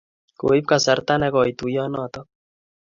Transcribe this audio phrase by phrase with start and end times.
[0.43, 2.27] Koip kasarta nekoy tuyonotok